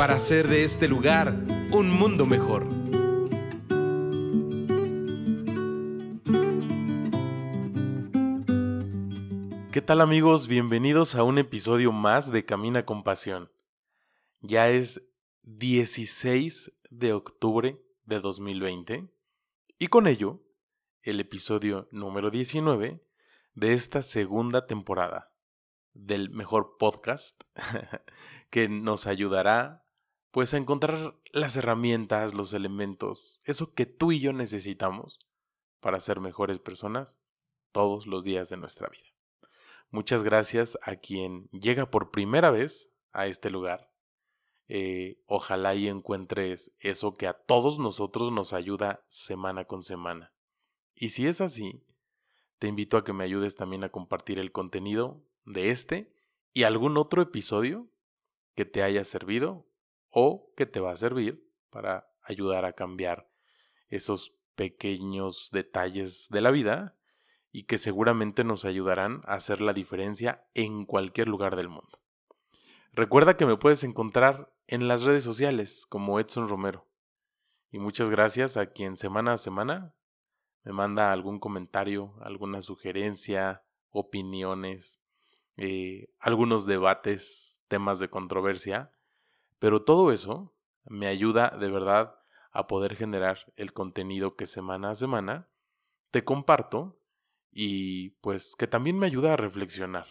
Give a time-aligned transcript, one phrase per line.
[0.00, 1.28] para hacer de este lugar
[1.72, 2.66] un mundo mejor.
[9.70, 10.48] ¿Qué tal amigos?
[10.48, 13.52] Bienvenidos a un episodio más de Camina con Pasión.
[14.40, 15.06] Ya es
[15.42, 19.06] 16 de octubre de 2020
[19.78, 20.40] y con ello
[21.02, 23.04] el episodio número 19
[23.52, 25.34] de esta segunda temporada
[25.92, 27.42] del mejor podcast
[28.48, 29.84] que nos ayudará
[30.30, 35.18] pues encontrar las herramientas, los elementos, eso que tú y yo necesitamos
[35.80, 37.20] para ser mejores personas
[37.72, 39.06] todos los días de nuestra vida.
[39.90, 43.90] Muchas gracias a quien llega por primera vez a este lugar.
[44.68, 50.32] Eh, ojalá y encuentres eso que a todos nosotros nos ayuda semana con semana.
[50.94, 51.84] Y si es así,
[52.60, 56.12] te invito a que me ayudes también a compartir el contenido de este
[56.52, 57.88] y algún otro episodio
[58.54, 59.66] que te haya servido
[60.10, 63.30] o que te va a servir para ayudar a cambiar
[63.88, 66.96] esos pequeños detalles de la vida
[67.52, 71.98] y que seguramente nos ayudarán a hacer la diferencia en cualquier lugar del mundo.
[72.92, 76.86] Recuerda que me puedes encontrar en las redes sociales como Edson Romero.
[77.70, 79.94] Y muchas gracias a quien semana a semana
[80.64, 85.00] me manda algún comentario, alguna sugerencia, opiniones,
[85.56, 88.92] eh, algunos debates, temas de controversia,
[89.60, 90.52] pero todo eso
[90.84, 92.16] me ayuda de verdad
[92.50, 95.48] a poder generar el contenido que semana a semana
[96.10, 97.00] te comparto
[97.52, 100.06] y pues que también me ayuda a reflexionar.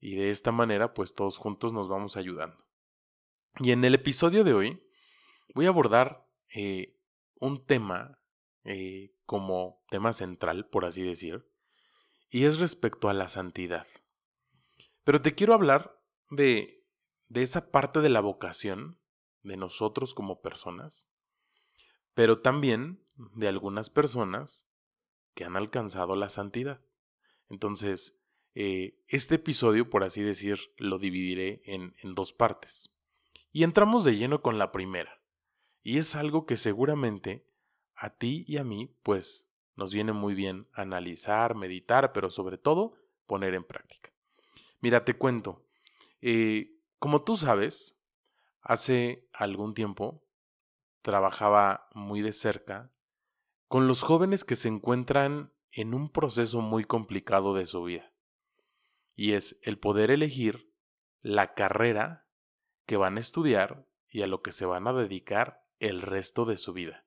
[0.00, 2.66] Y de esta manera pues todos juntos nos vamos ayudando.
[3.60, 4.82] Y en el episodio de hoy
[5.54, 6.98] voy a abordar eh,
[7.38, 8.18] un tema
[8.64, 11.46] eh, como tema central, por así decir,
[12.30, 13.86] y es respecto a la santidad.
[15.04, 16.00] Pero te quiero hablar
[16.30, 16.75] de,
[17.28, 18.98] de esa parte de la vocación
[19.42, 21.08] de nosotros como personas,
[22.14, 23.04] pero también
[23.34, 24.66] de algunas personas
[25.34, 26.80] que han alcanzado la santidad.
[27.48, 28.18] Entonces,
[28.54, 32.92] eh, este episodio, por así decir, lo dividiré en, en dos partes.
[33.52, 35.20] Y entramos de lleno con la primera.
[35.82, 37.46] Y es algo que seguramente
[37.94, 42.94] a ti y a mí, pues nos viene muy bien analizar, meditar, pero sobre todo
[43.26, 44.10] poner en práctica.
[44.80, 45.66] Mira, te cuento.
[46.20, 47.98] Eh, como tú sabes,
[48.60, 50.24] hace algún tiempo
[51.02, 52.92] trabajaba muy de cerca
[53.68, 58.12] con los jóvenes que se encuentran en un proceso muy complicado de su vida.
[59.14, 60.72] Y es el poder elegir
[61.20, 62.26] la carrera
[62.86, 66.56] que van a estudiar y a lo que se van a dedicar el resto de
[66.56, 67.04] su vida.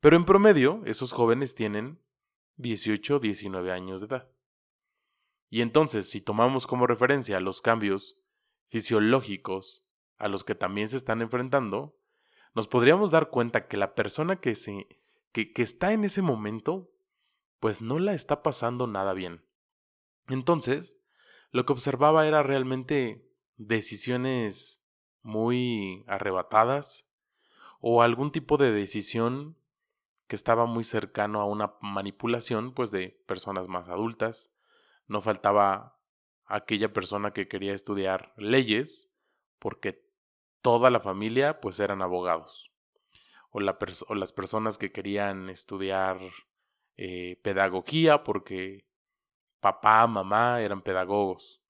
[0.00, 2.02] Pero en promedio, esos jóvenes tienen
[2.56, 4.30] 18 o 19 años de edad.
[5.48, 8.18] Y entonces, si tomamos como referencia los cambios
[8.68, 9.84] fisiológicos
[10.18, 11.96] a los que también se están enfrentando,
[12.54, 14.86] nos podríamos dar cuenta que la persona que, se,
[15.32, 16.90] que, que está en ese momento,
[17.60, 19.44] pues no la está pasando nada bien.
[20.28, 20.98] Entonces,
[21.50, 24.82] lo que observaba era realmente decisiones
[25.22, 27.08] muy arrebatadas
[27.80, 29.56] o algún tipo de decisión
[30.26, 34.52] que estaba muy cercano a una manipulación pues de personas más adultas.
[35.06, 35.95] No faltaba
[36.46, 39.10] aquella persona que quería estudiar leyes
[39.58, 40.04] porque
[40.62, 42.70] toda la familia pues eran abogados.
[43.50, 46.18] O, las personas que querían estudiar
[46.96, 48.86] eh, pedagogía porque
[49.60, 51.62] papá, mamá eran pedagogos.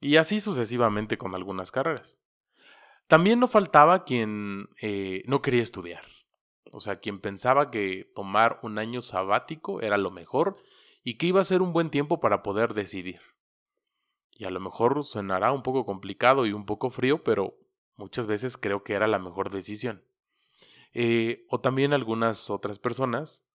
[0.00, 2.18] Y así sucesivamente con algunas carreras.
[3.06, 6.04] También no faltaba quien eh, no quería estudiar
[6.76, 10.58] o sea, quien pensaba que tomar un año sabático era lo mejor
[11.02, 13.20] y que iba a ser un buen tiempo para poder decidir.
[14.38, 17.58] Y a lo mejor sonará un poco complicado y un poco frío, pero
[17.96, 20.04] muchas veces creo que era la mejor decisión.
[20.92, 23.46] Eh, o también algunas otras personas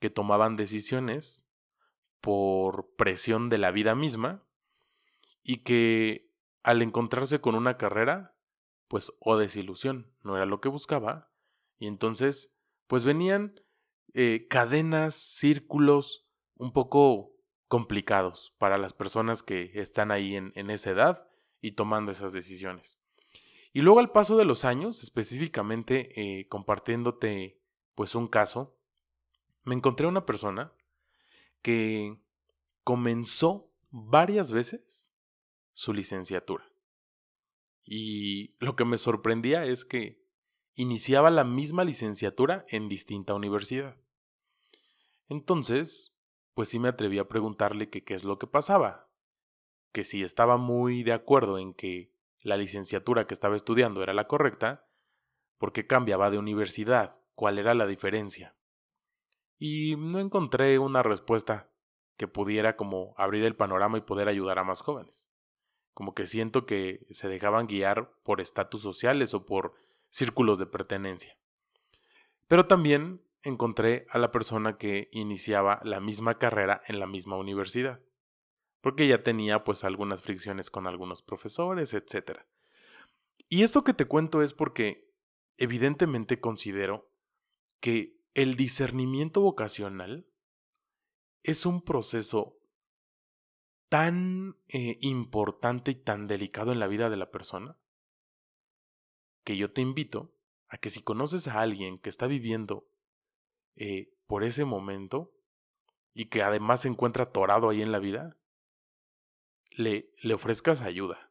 [0.00, 1.46] que tomaban decisiones
[2.20, 4.44] por presión de la vida misma
[5.42, 6.32] y que
[6.64, 8.36] al encontrarse con una carrera,
[8.88, 11.30] pues o desilusión, no era lo que buscaba,
[11.78, 12.52] y entonces
[12.88, 13.60] pues venían
[14.14, 16.26] eh, cadenas, círculos
[16.56, 17.35] un poco
[17.68, 21.28] complicados para las personas que están ahí en, en esa edad
[21.60, 22.98] y tomando esas decisiones.
[23.76, 27.60] Y luego al paso de los años, específicamente eh, compartiéndote
[27.94, 28.74] pues un caso,
[29.64, 30.72] me encontré una persona
[31.60, 32.16] que
[32.84, 35.12] comenzó varias veces
[35.74, 36.64] su licenciatura.
[37.84, 40.24] Y lo que me sorprendía es que
[40.74, 43.96] iniciaba la misma licenciatura en distinta universidad.
[45.28, 46.15] Entonces,
[46.56, 49.10] pues sí me atreví a preguntarle qué es lo que pasaba,
[49.92, 54.26] que si estaba muy de acuerdo en que la licenciatura que estaba estudiando era la
[54.26, 54.88] correcta,
[55.58, 58.56] por qué cambiaba de universidad, cuál era la diferencia.
[59.58, 61.68] Y no encontré una respuesta
[62.16, 65.28] que pudiera como abrir el panorama y poder ayudar a más jóvenes.
[65.92, 69.74] Como que siento que se dejaban guiar por estatus sociales o por
[70.08, 71.36] círculos de pertenencia.
[72.48, 78.00] Pero también encontré a la persona que iniciaba la misma carrera en la misma universidad,
[78.80, 82.40] porque ya tenía pues algunas fricciones con algunos profesores, etc.
[83.48, 85.14] Y esto que te cuento es porque
[85.58, 87.12] evidentemente considero
[87.80, 90.26] que el discernimiento vocacional
[91.44, 92.58] es un proceso
[93.88, 97.78] tan eh, importante y tan delicado en la vida de la persona
[99.44, 100.34] que yo te invito
[100.66, 102.88] a que si conoces a alguien que está viviendo
[103.76, 105.32] eh, por ese momento
[106.14, 108.36] y que además se encuentra atorado ahí en la vida,
[109.70, 111.30] le, le ofrezcas ayuda.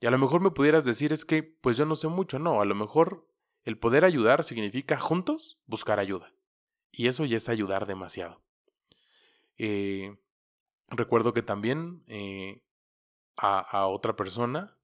[0.00, 2.60] Y a lo mejor me pudieras decir es que pues yo no sé mucho, no,
[2.60, 3.26] a lo mejor
[3.64, 6.32] el poder ayudar significa juntos buscar ayuda.
[6.92, 8.42] Y eso ya es ayudar demasiado.
[9.56, 10.16] Eh,
[10.88, 12.62] recuerdo que también eh,
[13.36, 14.76] a, otra persona,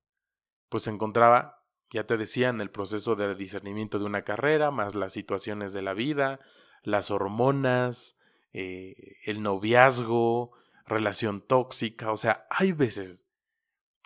[0.68, 4.94] pues se encontraba, ya te decía, en el proceso de discernimiento de una carrera, más
[4.94, 6.40] las situaciones de la vida,
[6.82, 8.18] las hormonas,
[8.52, 10.52] eh, el noviazgo,
[10.86, 12.12] relación tóxica.
[12.12, 13.26] O sea, hay veces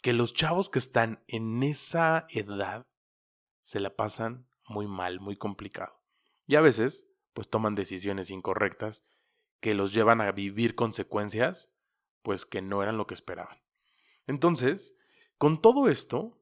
[0.03, 2.87] que los chavos que están en esa edad
[3.62, 6.03] se la pasan muy mal, muy complicado.
[6.47, 9.03] Y a veces, pues toman decisiones incorrectas
[9.61, 11.73] que los llevan a vivir consecuencias,
[12.23, 13.62] pues que no eran lo que esperaban.
[14.27, 14.94] Entonces,
[15.38, 16.38] con todo esto,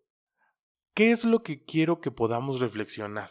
[0.94, 3.31] ¿qué es lo que quiero que podamos reflexionar?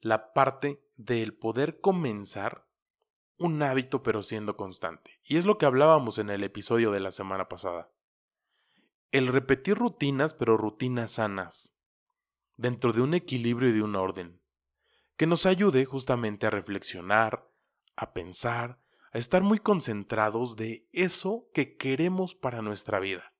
[0.00, 2.66] La parte del poder comenzar
[3.38, 5.20] un hábito pero siendo constante.
[5.24, 7.90] Y es lo que hablábamos en el episodio de la semana pasada.
[9.12, 11.74] El repetir rutinas pero rutinas sanas,
[12.56, 14.42] dentro de un equilibrio y de un orden,
[15.16, 17.48] que nos ayude justamente a reflexionar,
[17.94, 18.80] a pensar,
[19.12, 23.32] a estar muy concentrados de eso que queremos para nuestra vida.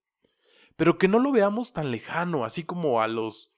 [0.77, 3.53] Pero que no lo veamos tan lejano, así como a los,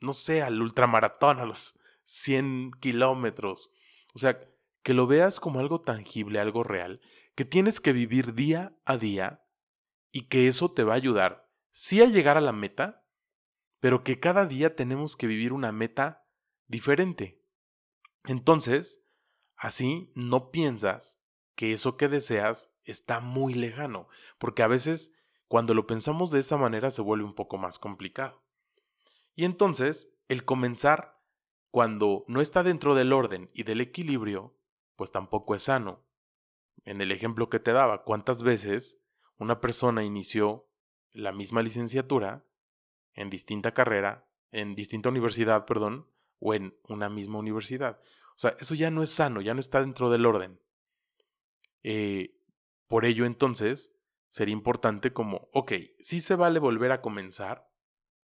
[0.00, 1.75] no sé, al ultramaratón, a los
[2.06, 3.70] 100 kilómetros.
[4.14, 4.40] O sea,
[4.82, 7.00] que lo veas como algo tangible, algo real,
[7.34, 9.44] que tienes que vivir día a día
[10.10, 13.04] y que eso te va a ayudar, sí a llegar a la meta,
[13.78, 16.26] pero que cada día tenemos que vivir una meta
[16.66, 17.44] diferente.
[18.24, 19.06] Entonces,
[19.56, 21.22] Así no piensas
[21.54, 25.12] que eso que deseas está muy lejano, porque a veces
[25.48, 28.44] cuando lo pensamos de esa manera se vuelve un poco más complicado.
[29.34, 31.15] Y entonces, el comenzar
[31.76, 34.56] cuando no está dentro del orden y del equilibrio,
[34.94, 36.06] pues tampoco es sano.
[36.86, 38.98] En el ejemplo que te daba, ¿cuántas veces
[39.36, 40.70] una persona inició
[41.12, 42.46] la misma licenciatura
[43.12, 48.00] en distinta carrera, en distinta universidad, perdón, o en una misma universidad?
[48.36, 50.58] O sea, eso ya no es sano, ya no está dentro del orden.
[51.82, 52.40] Eh,
[52.86, 53.94] por ello, entonces,
[54.30, 57.70] sería importante como, ok, sí se vale volver a comenzar,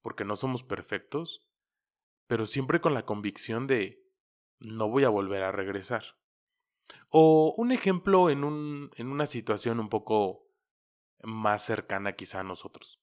[0.00, 1.51] porque no somos perfectos,
[2.26, 4.02] pero siempre con la convicción de
[4.58, 6.04] no voy a volver a regresar.
[7.08, 10.46] O un ejemplo en, un, en una situación un poco
[11.22, 13.00] más cercana quizá a nosotros.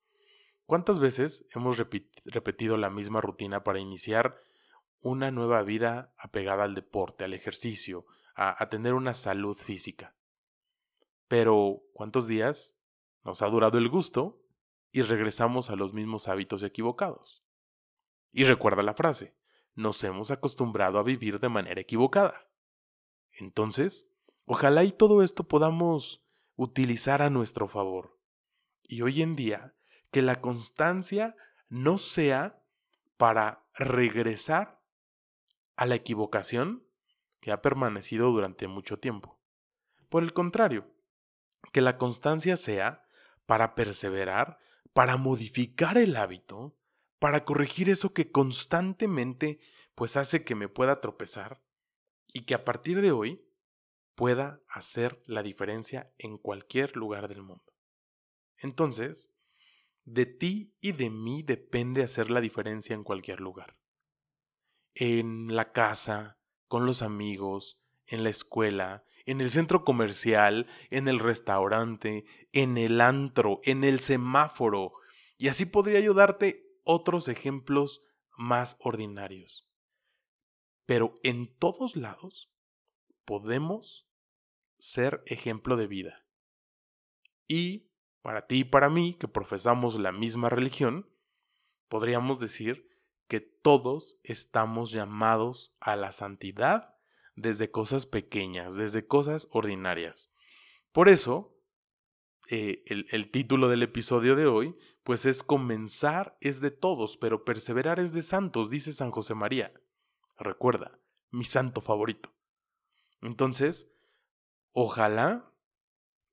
[0.66, 4.40] ¿Cuántas veces hemos repetido la misma rutina para iniciar
[5.02, 10.16] una nueva vida apegada al deporte, al ejercicio, a, tener una salud física.
[11.28, 12.78] Pero, ¿cuántos días
[13.24, 14.42] nos ha durado el gusto
[14.92, 17.44] y regresamos a los mismos hábitos equivocados?
[18.32, 19.36] Y recuerda la frase,
[19.76, 22.50] nos hemos acostumbrado a vivir de manera equivocada.
[23.32, 24.08] Entonces,
[24.46, 26.24] ojalá y todo esto podamos
[26.56, 28.20] utilizar a nuestro favor.
[28.84, 29.76] Y hoy en día,
[30.12, 31.36] que la constancia
[31.70, 32.64] no sea
[33.18, 34.82] para regresar
[35.76, 36.86] a la equivocación
[37.40, 39.40] que ha permanecido durante mucho tiempo.
[40.10, 40.92] Por el contrario,
[41.72, 43.04] que la constancia sea
[43.46, 44.60] para perseverar,
[44.94, 46.76] para modificar el hábito,
[47.20, 49.60] para corregir eso que constantemente
[49.94, 51.62] pues hace que me pueda tropezar
[52.34, 53.46] y que a partir de hoy
[54.16, 57.74] pueda hacer la diferencia en cualquier lugar del mundo.
[58.58, 59.32] Entonces,
[60.06, 63.78] de ti y de mí depende hacer la diferencia en cualquier lugar.
[64.94, 71.20] En la casa, con los amigos, en la escuela, en el centro comercial, en el
[71.20, 74.94] restaurante, en el antro, en el semáforo.
[75.38, 78.02] Y así podría yo darte otros ejemplos
[78.36, 79.70] más ordinarios.
[80.88, 82.52] Pero en todos lados
[83.26, 84.10] podemos
[84.80, 86.26] ser ejemplo de vida.
[87.48, 87.92] Y
[88.24, 91.08] para ti y para mí, que profesamos la misma religión,
[91.90, 92.90] podríamos decir
[93.28, 96.96] que todos estamos llamados a la santidad
[97.36, 100.34] desde cosas pequeñas, desde cosas ordinarias.
[100.92, 101.56] Por eso,
[102.52, 107.46] eh, el, el título del episodio de hoy, pues es comenzar es de todos, pero
[107.46, 109.72] perseverar es de santos, dice San José María.
[110.38, 112.34] Recuerda, mi santo favorito.
[113.22, 113.92] Entonces,
[114.72, 115.54] ojalá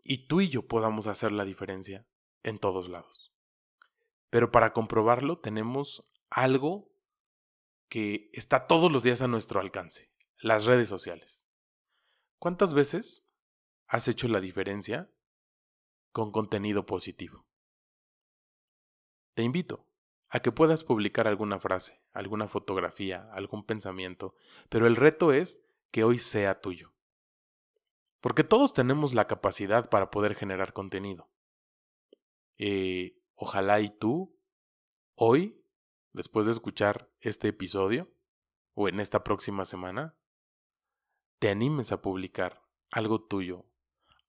[0.02, 2.06] y tú y yo podamos hacer la diferencia
[2.42, 3.34] en todos lados.
[4.30, 6.92] Pero para comprobarlo tenemos algo
[7.88, 11.48] que está todos los días a nuestro alcance, las redes sociales.
[12.38, 13.26] ¿Cuántas veces
[13.86, 15.10] has hecho la diferencia
[16.16, 17.44] con contenido positivo?
[19.34, 19.86] Te invito
[20.30, 24.34] a que puedas publicar alguna frase, alguna fotografía, algún pensamiento,
[24.70, 26.94] pero el reto es que hoy sea tuyo.
[28.22, 31.28] Porque todos tenemos la capacidad para poder generar contenido.
[32.56, 34.40] Eh, ojalá y tú,
[35.16, 35.62] hoy,
[36.14, 38.10] después de escuchar este episodio,
[38.72, 40.16] o en esta próxima semana,
[41.40, 43.66] te animes a publicar algo tuyo,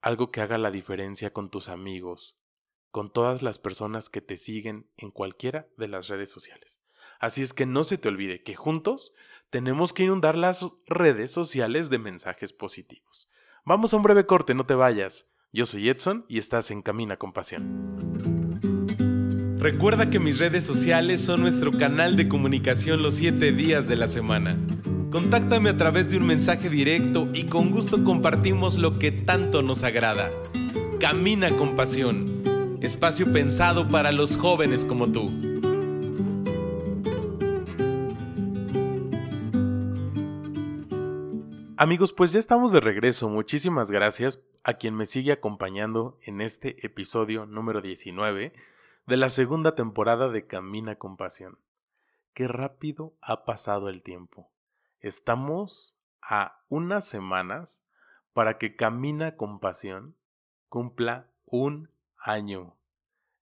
[0.01, 2.37] algo que haga la diferencia con tus amigos,
[2.91, 6.81] con todas las personas que te siguen en cualquiera de las redes sociales.
[7.19, 9.13] Así es que no se te olvide que juntos
[9.49, 13.29] tenemos que inundar las redes sociales de mensajes positivos.
[13.65, 15.27] Vamos a un breve corte, no te vayas.
[15.51, 18.07] Yo soy Edson y estás en Camina con Pasión.
[19.59, 24.07] Recuerda que mis redes sociales son nuestro canal de comunicación los 7 días de la
[24.07, 24.57] semana.
[25.17, 29.83] Contáctame a través de un mensaje directo y con gusto compartimos lo que tanto nos
[29.83, 30.31] agrada.
[30.99, 35.31] Camina con Pasión, espacio pensado para los jóvenes como tú.
[41.77, 43.27] Amigos, pues ya estamos de regreso.
[43.27, 48.53] Muchísimas gracias a quien me sigue acompañando en este episodio número 19
[49.07, 51.57] de la segunda temporada de Camina con Pasión.
[52.35, 54.51] Qué rápido ha pasado el tiempo.
[54.99, 57.83] Estamos a unas semanas
[58.33, 60.15] para que Camina con Pasión
[60.69, 62.75] cumpla un año.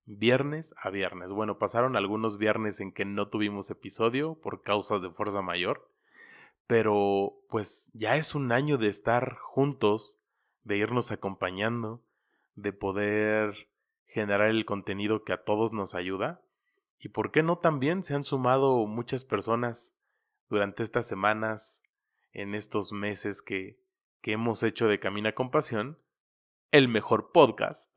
[0.06, 1.30] Viernes a viernes.
[1.30, 5.90] Bueno, pasaron algunos viernes en que no tuvimos episodio por causas de fuerza mayor
[6.68, 10.20] pero pues ya es un año de estar juntos,
[10.64, 12.02] de irnos acompañando,
[12.56, 13.70] de poder
[14.08, 16.42] generar el contenido que a todos nos ayuda.
[17.00, 19.96] Y por qué no también se han sumado muchas personas
[20.50, 21.84] durante estas semanas,
[22.32, 23.80] en estos meses que,
[24.22, 26.00] que hemos hecho de Camina con Pasión,
[26.72, 27.96] el mejor podcast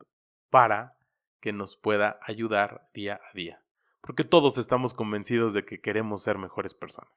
[0.49, 0.97] para
[1.41, 3.63] que nos pueda ayudar día a día.
[4.01, 7.13] Porque todos estamos convencidos de que queremos ser mejores personas.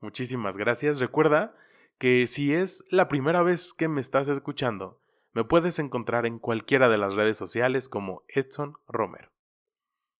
[0.00, 1.00] Muchísimas gracias.
[1.00, 1.54] Recuerda
[1.98, 5.00] que si es la primera vez que me estás escuchando,
[5.32, 9.30] me puedes encontrar en cualquiera de las redes sociales como Edson Romero.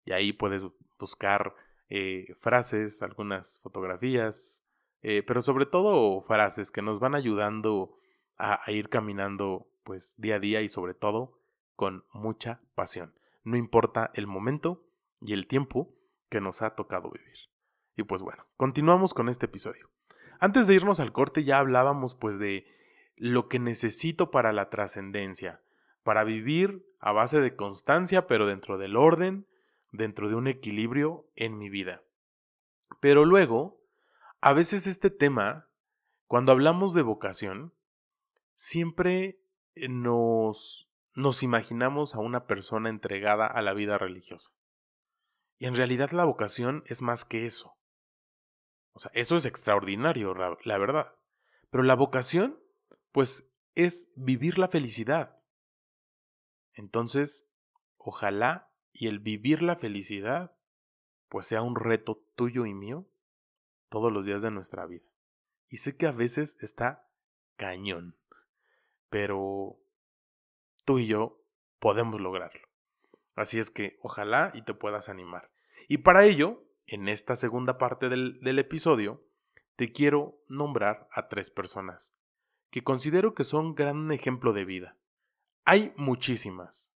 [0.04, 0.64] Y ahí puedes
[0.98, 1.54] buscar
[1.90, 4.64] eh, frases, algunas fotografías,
[5.02, 7.98] eh, pero sobre todo frases que nos van ayudando
[8.38, 11.38] a, a ir caminando pues día a día y sobre todo
[11.76, 13.14] con mucha pasión.
[13.42, 14.86] No importa el momento
[15.20, 15.94] y el tiempo
[16.28, 17.36] que nos ha tocado vivir.
[17.96, 19.90] Y pues bueno, continuamos con este episodio.
[20.38, 22.66] Antes de irnos al corte ya hablábamos pues de
[23.16, 25.60] lo que necesito para la trascendencia,
[26.02, 29.46] para vivir a base de constancia, pero dentro del orden,
[29.92, 32.02] dentro de un equilibrio en mi vida.
[33.00, 33.80] Pero luego,
[34.40, 35.68] a veces este tema,
[36.26, 37.74] cuando hablamos de vocación,
[38.54, 39.40] siempre
[39.76, 44.50] nos, nos imaginamos a una persona entregada a la vida religiosa.
[45.58, 47.76] Y en realidad la vocación es más que eso.
[48.92, 51.14] O sea, eso es extraordinario, la verdad.
[51.70, 52.58] Pero la vocación,
[53.12, 55.38] pues, es vivir la felicidad.
[56.74, 57.48] Entonces,
[57.96, 58.69] ojalá
[59.00, 60.52] y el vivir la felicidad,
[61.30, 63.06] pues sea un reto tuyo y mío
[63.88, 65.06] todos los días de nuestra vida.
[65.70, 67.08] Y sé que a veces está
[67.56, 68.16] cañón,
[69.08, 69.78] pero
[70.84, 71.42] tú y yo
[71.78, 72.60] podemos lograrlo.
[73.34, 75.50] Así es que ojalá y te puedas animar.
[75.88, 79.24] Y para ello, en esta segunda parte del, episodio,
[79.76, 82.14] te quiero nombrar a tres personas
[82.70, 84.98] que considero que son gran ejemplo de vida.
[85.64, 86.92] Hay muchísimas,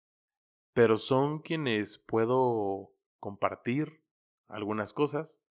[0.74, 4.01] pero son quienes puedo compartir
[4.48, 5.42] algunas cosas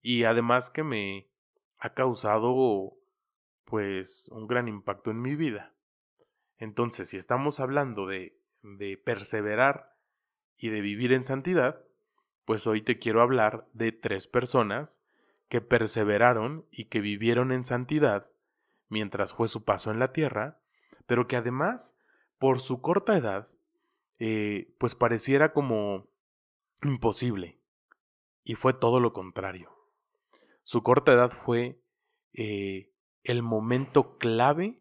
[0.00, 1.28] y además que me
[1.78, 2.96] ha causado
[3.64, 5.74] pues un gran impacto en mi vida.
[6.56, 9.96] Entonces, si estamos hablando de, de perseverar
[10.56, 11.84] y de vivir en santidad,
[12.44, 15.00] pues hoy te quiero hablar de tres personas
[15.48, 18.30] que perseveraron y que vivieron en santidad
[18.88, 20.60] mientras fue su paso en la tierra,
[21.06, 21.96] pero que además,
[22.38, 23.48] por su corta edad,
[24.18, 26.08] eh, pues pareciera como
[26.82, 27.60] imposible.
[28.44, 29.70] Y fue todo lo contrario.
[30.64, 31.80] Su corta edad fue
[32.32, 34.80] eh, el momento clave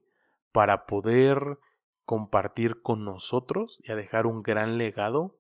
[0.51, 1.59] para poder
[2.05, 5.37] compartir con nosotros y a dejar un gran legado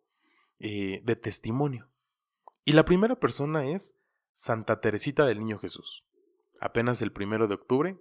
[0.59, 1.89] eh, de testimonio.
[2.65, 3.95] Y la primera persona es
[4.33, 6.05] Santa Teresita del Niño Jesús.
[6.59, 7.97] Apenas el primero de octubre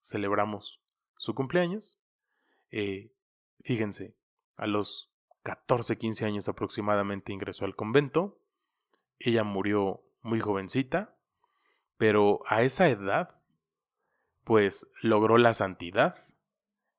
[0.00, 0.82] celebramos
[1.16, 1.98] su cumpleaños.
[3.62, 4.17] Fíjense,
[4.58, 5.10] a los
[5.44, 8.38] 14, 15 años aproximadamente ingresó al convento.
[9.18, 11.16] Ella murió muy jovencita,
[11.96, 13.40] pero a esa edad,
[14.44, 16.16] pues logró la santidad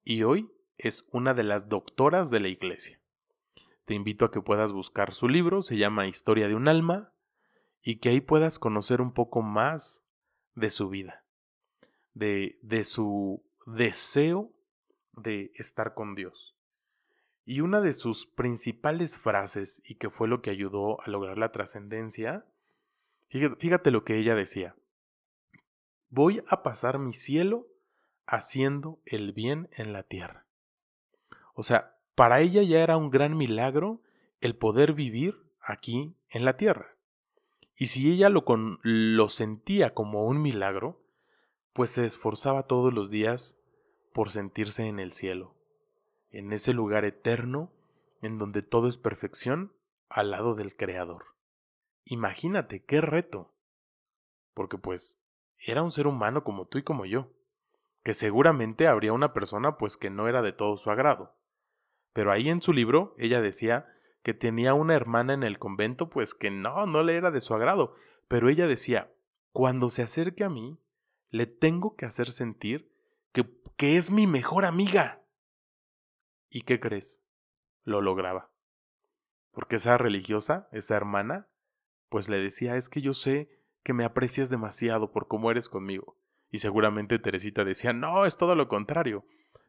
[0.03, 2.99] y hoy es una de las doctoras de la iglesia.
[3.85, 7.13] Te invito a que puedas buscar su libro, se llama Historia de un alma,
[7.81, 10.03] y que ahí puedas conocer un poco más
[10.55, 11.25] de su vida,
[12.13, 14.53] de, de su deseo
[15.13, 16.58] de estar con Dios.
[17.49, 21.51] Y una de sus principales frases, y que fue lo que ayudó a lograr la
[21.51, 22.45] trascendencia,
[23.27, 24.75] fíjate lo que ella decía,
[26.11, 27.65] voy a pasar mi cielo
[28.27, 30.45] haciendo el bien en la tierra.
[31.55, 33.99] O sea, para ella ya era un gran milagro
[34.41, 36.97] el poder vivir aquí en la tierra.
[37.75, 38.45] Y si ella lo,
[38.83, 41.01] lo sentía como un milagro,
[41.73, 43.57] pues se esforzaba todos los días
[44.13, 45.55] por sentirse en el cielo,
[46.31, 47.71] en ese lugar eterno
[48.21, 49.74] en donde todo es perfección
[50.09, 51.25] al lado del Creador.
[52.05, 53.53] Imagínate qué reto.
[54.53, 55.21] Porque pues
[55.58, 57.32] era un ser humano como tú y como yo,
[58.03, 61.36] que seguramente habría una persona pues que no era de todo su agrado.
[62.13, 63.88] Pero ahí en su libro ella decía
[64.23, 67.53] que tenía una hermana en el convento, pues que no, no le era de su
[67.53, 67.95] agrado.
[68.27, 69.12] Pero ella decía,
[69.51, 70.80] cuando se acerque a mí,
[71.30, 72.91] le tengo que hacer sentir
[73.32, 73.45] que,
[73.77, 75.18] que es mi mejor amiga.
[76.49, 77.23] ¿Y qué crees?
[77.83, 78.51] Lo lograba.
[79.51, 81.47] Porque esa religiosa, esa hermana,
[82.09, 83.49] pues le decía, es que yo sé
[83.83, 86.17] que me aprecias demasiado por cómo eres conmigo.
[86.51, 89.25] Y seguramente Teresita decía, no, es todo lo contrario.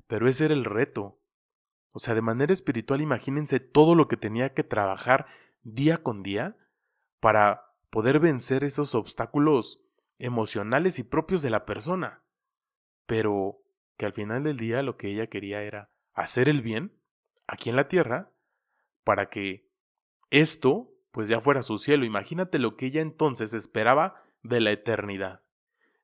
[0.07, 1.21] Pero ese era el reto,
[1.93, 5.27] o sea, de manera espiritual, imagínense todo lo que tenía que trabajar
[5.63, 6.57] día con día
[7.19, 9.83] para poder vencer esos obstáculos
[10.19, 12.23] emocionales y propios de la persona.
[13.07, 13.63] Pero
[13.97, 15.91] que al final del día lo que ella quería era
[16.21, 16.93] hacer el bien
[17.47, 18.31] aquí en la tierra
[19.05, 19.69] para que
[20.31, 22.05] esto pues ya fuera su cielo.
[22.05, 25.43] Imagínate lo que ella entonces esperaba de la eternidad,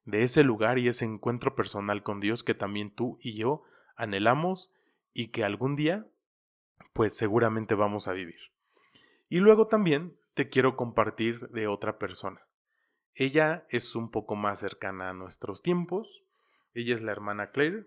[0.05, 3.63] de ese lugar y ese encuentro personal con Dios que también tú y yo
[3.97, 4.73] anhelamos
[5.13, 6.07] y que algún día,
[6.93, 8.41] pues seguramente vamos a vivir.
[9.29, 12.43] Y luego también te quiero compartir de otra persona.
[13.15, 16.23] Ella es un poco más cercana a nuestros tiempos.
[16.75, 17.87] Ella es la hermana Claire.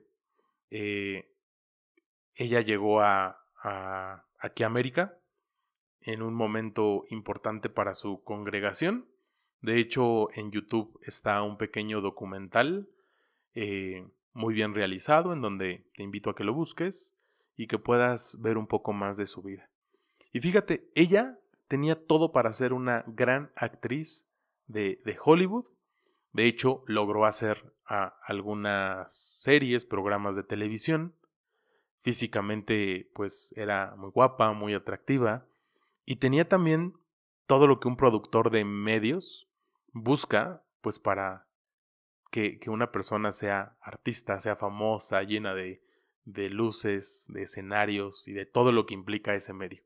[0.71, 1.31] Eh,
[2.35, 5.17] ella llegó a, a, aquí a América
[6.01, 9.07] en un momento importante para su congregación.
[9.61, 12.87] De hecho, en YouTube está un pequeño documental
[13.53, 17.15] eh, muy bien realizado en donde te invito a que lo busques
[17.57, 19.69] y que puedas ver un poco más de su vida.
[20.31, 21.37] Y fíjate, ella
[21.67, 24.29] tenía todo para ser una gran actriz
[24.67, 25.65] de, de Hollywood.
[26.31, 31.15] De hecho, logró hacer algunas series, programas de televisión.
[32.01, 35.45] Físicamente, pues era muy guapa, muy atractiva.
[36.05, 36.93] Y tenía también
[37.45, 39.49] todo lo que un productor de medios
[39.91, 41.47] busca, pues para
[42.31, 45.81] que, que una persona sea artista, sea famosa, llena de,
[46.25, 49.83] de luces, de escenarios y de todo lo que implica ese medio.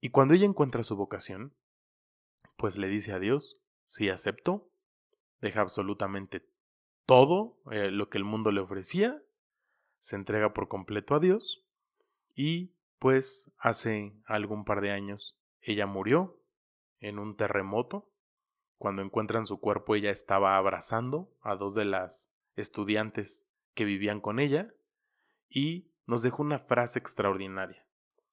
[0.00, 1.54] Y cuando ella encuentra su vocación,
[2.56, 4.70] pues le dice a Dios, sí acepto,
[5.40, 6.46] deja absolutamente
[7.04, 9.22] todo eh, lo que el mundo le ofrecía,
[9.98, 11.64] se entrega por completo a Dios
[12.34, 16.40] y pues hace algún par de años ella murió
[17.00, 18.10] en un terremoto.
[18.78, 24.38] Cuando encuentran su cuerpo ella estaba abrazando a dos de las estudiantes que vivían con
[24.38, 24.72] ella
[25.48, 27.86] y nos dejó una frase extraordinaria,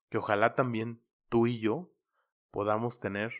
[0.10, 1.91] que ojalá también tú y yo
[2.52, 3.34] podamos tener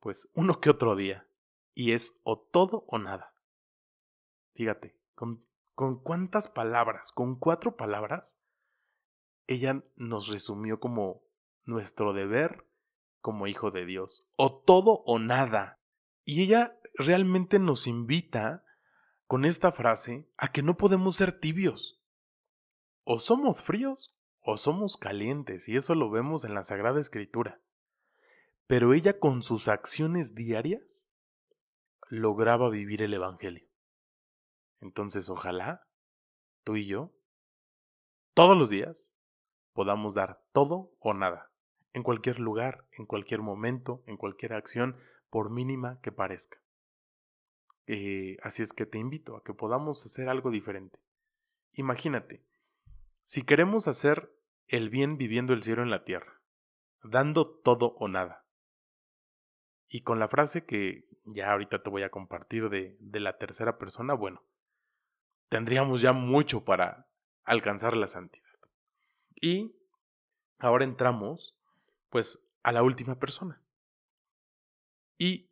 [0.00, 1.26] pues uno que otro día,
[1.74, 3.34] y es o todo o nada.
[4.54, 4.96] Fíjate,
[5.78, 8.36] con cuántas palabras, con cuatro palabras,
[9.46, 11.22] ella nos resumió como
[11.66, 12.66] nuestro deber
[13.20, 14.26] como hijo de Dios.
[14.34, 15.78] O todo o nada.
[16.24, 18.64] Y ella realmente nos invita
[19.28, 22.02] con esta frase a que no podemos ser tibios.
[23.04, 27.60] O somos fríos o somos calientes, y eso lo vemos en la Sagrada Escritura.
[28.66, 31.06] Pero ella con sus acciones diarias
[32.08, 33.67] lograba vivir el Evangelio.
[34.80, 35.86] Entonces ojalá
[36.64, 37.12] tú y yo,
[38.34, 39.12] todos los días,
[39.72, 41.50] podamos dar todo o nada,
[41.92, 44.96] en cualquier lugar, en cualquier momento, en cualquier acción,
[45.30, 46.58] por mínima que parezca.
[47.86, 50.98] Eh, así es que te invito a que podamos hacer algo diferente.
[51.72, 52.44] Imagínate,
[53.22, 54.30] si queremos hacer
[54.66, 56.40] el bien viviendo el cielo en la tierra,
[57.02, 58.44] dando todo o nada.
[59.88, 63.78] Y con la frase que ya ahorita te voy a compartir de, de la tercera
[63.78, 64.42] persona, bueno,
[65.48, 67.06] tendríamos ya mucho para
[67.44, 68.44] alcanzar la santidad.
[69.40, 69.74] Y
[70.58, 71.54] ahora entramos,
[72.10, 73.60] pues, a la última persona.
[75.16, 75.48] Y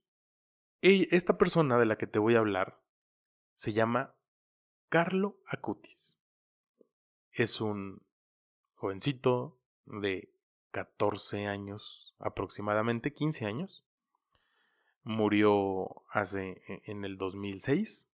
[0.81, 2.79] esta persona de la que te voy a hablar
[3.55, 4.15] se llama
[4.89, 6.17] Carlo Acutis.
[7.33, 8.03] Es un
[8.75, 10.31] jovencito de
[10.71, 13.85] 14 años, aproximadamente 15 años.
[15.03, 18.09] Murió hace e, en el 2006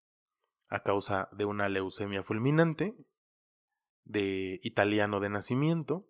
[0.72, 2.96] a causa de una leucemia fulminante,
[4.04, 6.08] de italiano de nacimiento,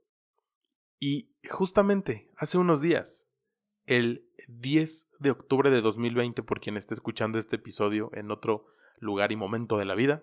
[1.01, 3.29] y justamente hace unos días,
[3.87, 8.67] el 10 de octubre de 2020, por quien esté escuchando este episodio en otro
[8.99, 10.23] lugar y momento de la vida,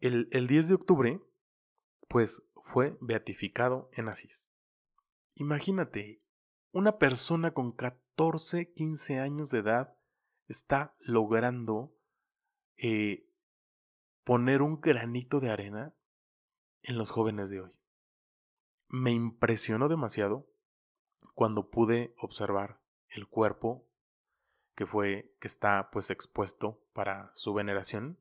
[0.00, 1.20] el, el 10 de octubre,
[2.08, 4.54] pues fue beatificado en Asís.
[5.34, 6.22] Imagínate,
[6.72, 9.94] una persona con 14, 15 años de edad
[10.48, 11.92] está logrando
[12.78, 13.25] eh,
[14.26, 15.94] poner un granito de arena
[16.82, 17.78] en los jóvenes de hoy.
[18.88, 20.50] Me impresionó demasiado
[21.34, 23.86] cuando pude observar el cuerpo
[24.74, 28.18] que fue que está pues expuesto para su veneración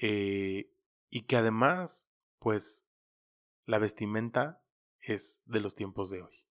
[0.00, 0.72] eh,
[1.10, 2.88] y que además pues
[3.66, 4.62] la vestimenta
[5.00, 6.46] es de los tiempos de hoy.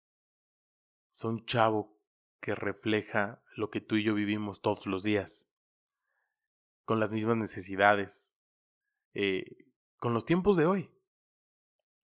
[1.12, 1.98] Son chavo
[2.40, 5.50] que refleja lo que tú y yo vivimos todos los días,
[6.86, 8.37] con las mismas necesidades,
[9.14, 9.66] eh,
[9.98, 10.90] con los tiempos de hoy.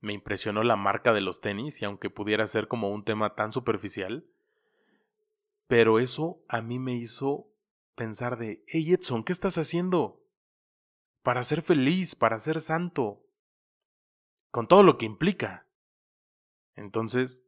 [0.00, 3.52] Me impresionó la marca de los tenis y aunque pudiera ser como un tema tan
[3.52, 4.26] superficial,
[5.66, 7.48] pero eso a mí me hizo
[7.94, 10.22] pensar de, hey Edson, ¿qué estás haciendo?
[11.22, 13.24] Para ser feliz, para ser santo,
[14.50, 15.66] con todo lo que implica.
[16.74, 17.44] Entonces,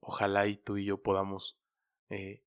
[0.00, 1.58] ojalá y tú y yo podamos
[2.08, 2.44] eh,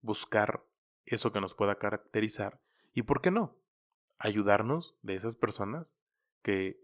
[0.00, 0.64] buscar
[1.04, 2.60] eso que nos pueda caracterizar
[2.94, 3.56] y, ¿por qué no?,
[4.18, 5.94] ayudarnos de esas personas
[6.42, 6.80] que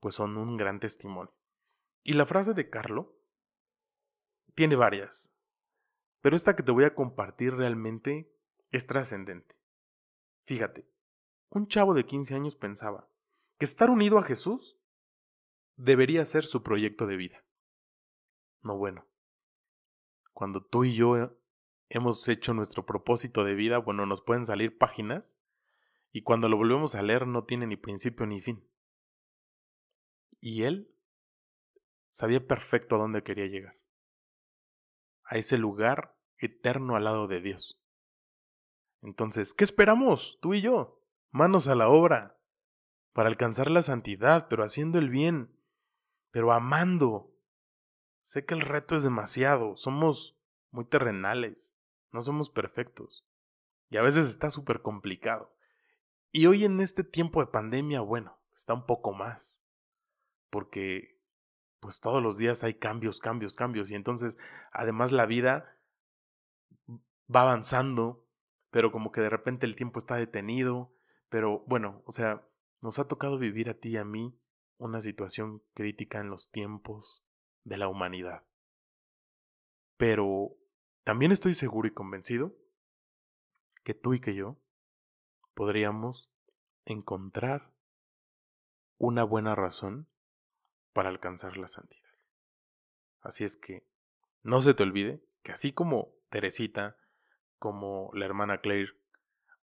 [0.00, 1.34] pues son un gran testimonio.
[2.02, 3.14] Y la frase de Carlo
[4.54, 5.34] tiene varias,
[6.20, 8.32] pero esta que te voy a compartir realmente
[8.70, 9.56] es trascendente.
[10.44, 10.88] Fíjate,
[11.50, 13.08] un chavo de 15 años pensaba
[13.58, 14.78] que estar unido a Jesús
[15.76, 17.44] debería ser su proyecto de vida.
[18.62, 19.06] No bueno.
[20.32, 21.36] Cuando tú y yo
[21.88, 25.39] hemos hecho nuestro propósito de vida, bueno, nos pueden salir páginas
[26.12, 28.66] y cuando lo volvemos a leer no tiene ni principio ni fin.
[30.40, 30.94] Y él
[32.08, 33.78] sabía perfecto a dónde quería llegar.
[35.24, 37.80] A ese lugar eterno al lado de Dios.
[39.02, 41.02] Entonces, ¿qué esperamos, tú y yo?
[41.30, 42.38] Manos a la obra,
[43.12, 45.56] para alcanzar la santidad, pero haciendo el bien,
[46.30, 47.34] pero amando.
[48.22, 50.38] Sé que el reto es demasiado, somos
[50.70, 51.76] muy terrenales,
[52.10, 53.26] no somos perfectos.
[53.88, 55.54] Y a veces está súper complicado.
[56.32, 59.64] Y hoy en este tiempo de pandemia, bueno, está un poco más.
[60.50, 61.20] Porque
[61.80, 63.90] pues todos los días hay cambios, cambios, cambios.
[63.90, 64.36] Y entonces,
[64.70, 65.76] además la vida
[67.34, 68.26] va avanzando,
[68.70, 70.92] pero como que de repente el tiempo está detenido.
[71.28, 72.46] Pero bueno, o sea,
[72.80, 74.38] nos ha tocado vivir a ti y a mí
[74.76, 77.24] una situación crítica en los tiempos
[77.64, 78.44] de la humanidad.
[79.96, 80.56] Pero
[81.04, 82.54] también estoy seguro y convencido
[83.84, 84.56] que tú y que yo
[85.54, 86.30] podríamos
[86.84, 87.72] encontrar
[88.98, 90.08] una buena razón
[90.92, 92.10] para alcanzar la santidad.
[93.20, 93.86] Así es que
[94.42, 96.96] no se te olvide que así como Teresita,
[97.58, 98.92] como la hermana Claire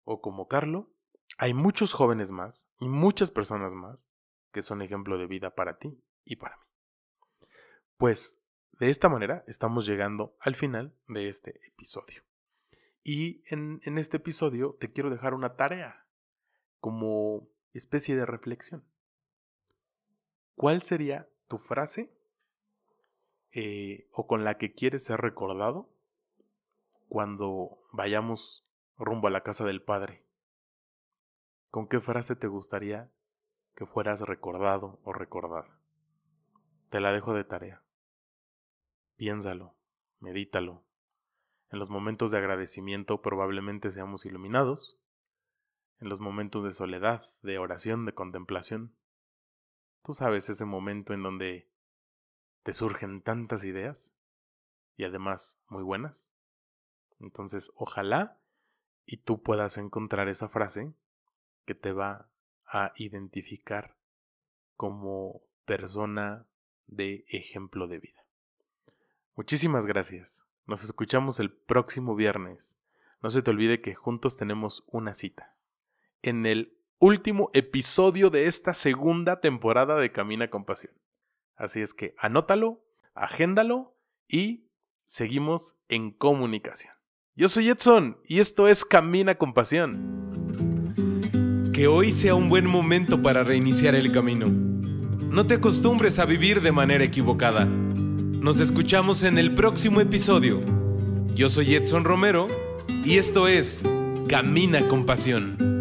[0.05, 0.91] o como Carlo,
[1.39, 4.07] hay muchos jóvenes más y muchas personas más
[4.53, 7.49] que son ejemplo de vida para ti y para mí.
[7.97, 8.41] Pues
[8.73, 12.26] de esta manera estamos llegando al final de este episodio.
[13.09, 16.05] Y en, este episodio te quiero dejar una tarea
[16.81, 18.83] como especie de reflexión.
[20.57, 22.11] ¿Cuál sería tu frase
[23.53, 25.89] eh, o con la que quieres ser recordado
[27.07, 28.67] cuando vayamos
[28.99, 30.25] rumbo a la casa del Padre,
[31.71, 33.09] ¿con qué frase te gustaría
[33.77, 35.79] que fueras recordado o recordada?
[36.91, 37.85] Te la dejo de tarea.
[39.15, 39.77] Piénsalo,
[40.19, 40.86] medítalo.
[41.71, 44.99] En los momentos de agradecimiento probablemente seamos iluminados.
[45.99, 48.95] En los momentos de soledad, de oración, de contemplación.
[50.03, 51.69] Tú sabes ese momento en donde
[52.63, 54.15] te surgen tantas ideas
[54.97, 56.33] y además muy buenas.
[57.21, 58.39] Entonces, ojalá
[59.05, 60.93] y tú puedas encontrar esa frase
[61.65, 62.29] que te va
[62.67, 63.97] a identificar
[64.77, 66.47] como persona
[66.87, 68.25] de ejemplo de vida.
[69.35, 70.46] Muchísimas gracias.
[70.67, 72.77] Nos escuchamos el próximo viernes.
[73.23, 75.55] No se te olvide que juntos tenemos una cita.
[76.23, 80.93] En el último episodio de esta segunda temporada de Camina con Pasión.
[81.55, 84.67] Así es que anótalo, agéndalo y
[85.07, 86.93] seguimos en comunicación.
[87.37, 90.93] Yo soy Edson y esto es Camina con Pasión.
[91.73, 94.49] Que hoy sea un buen momento para reiniciar el camino.
[94.49, 97.69] No te acostumbres a vivir de manera equivocada.
[98.47, 100.61] Nos escuchamos en el próximo episodio.
[101.35, 102.47] Yo soy Edson Romero
[103.05, 103.81] y esto es
[104.29, 105.76] Camina con Pasión.